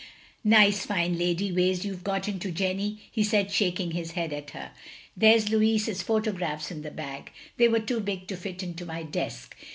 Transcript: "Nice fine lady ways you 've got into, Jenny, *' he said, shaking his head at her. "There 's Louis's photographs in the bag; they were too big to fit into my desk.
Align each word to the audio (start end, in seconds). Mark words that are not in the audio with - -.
"Nice 0.43 0.83
fine 0.87 1.15
lady 1.15 1.51
ways 1.51 1.85
you 1.85 1.93
've 1.95 2.03
got 2.03 2.27
into, 2.27 2.49
Jenny, 2.49 3.03
*' 3.07 3.11
he 3.11 3.23
said, 3.23 3.51
shaking 3.51 3.91
his 3.91 4.13
head 4.13 4.33
at 4.33 4.49
her. 4.49 4.71
"There 5.15 5.37
's 5.37 5.49
Louis's 5.49 6.01
photographs 6.01 6.71
in 6.71 6.81
the 6.81 6.89
bag; 6.89 7.31
they 7.57 7.67
were 7.67 7.81
too 7.81 7.99
big 7.99 8.25
to 8.29 8.35
fit 8.35 8.63
into 8.63 8.83
my 8.83 9.03
desk. 9.03 9.55